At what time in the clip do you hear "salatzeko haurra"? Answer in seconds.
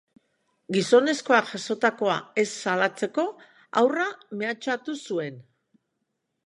2.65-4.09